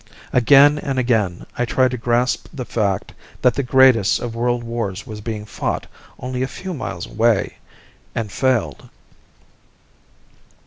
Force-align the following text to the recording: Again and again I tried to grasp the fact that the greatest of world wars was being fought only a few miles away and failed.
Again 0.33 0.79
and 0.79 0.97
again 0.97 1.45
I 1.59 1.63
tried 1.65 1.91
to 1.91 1.97
grasp 1.97 2.47
the 2.51 2.65
fact 2.65 3.13
that 3.43 3.53
the 3.53 3.61
greatest 3.61 4.19
of 4.19 4.33
world 4.33 4.63
wars 4.63 5.05
was 5.05 5.21
being 5.21 5.45
fought 5.45 5.85
only 6.17 6.41
a 6.41 6.47
few 6.47 6.73
miles 6.73 7.05
away 7.05 7.57
and 8.15 8.31
failed. 8.31 8.89